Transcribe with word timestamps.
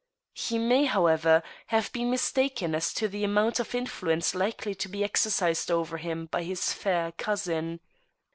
He 0.33 0.57
may, 0.57 0.85
however, 0.85 1.43
have 1.67 1.93
been 1.93 2.09
mistaken 2.09 2.73
as 2.73 2.91
to 2.95 3.07
the 3.07 3.23
amount 3.23 3.59
of 3.59 3.73
influ 3.73 4.11
ence 4.13 4.33
likely 4.33 4.73
to 4.73 4.89
be 4.89 5.03
exercised 5.03 5.69
over 5.69 5.97
him 5.99 6.25
by 6.25 6.41
his 6.41 6.73
fair 6.73 7.11
cousin. 7.11 7.79